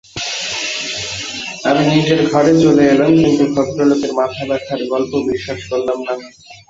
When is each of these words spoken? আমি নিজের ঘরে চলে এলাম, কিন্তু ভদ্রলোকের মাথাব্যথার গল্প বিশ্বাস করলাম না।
আমি 1.67 1.83
নিজের 1.91 2.21
ঘরে 2.31 2.53
চলে 2.63 2.83
এলাম, 2.93 3.11
কিন্তু 3.21 3.43
ভদ্রলোকের 3.55 4.11
মাথাব্যথার 4.13 4.81
গল্প 4.91 5.11
বিশ্বাস 5.29 5.59
করলাম 5.69 5.97
না। 6.07 6.13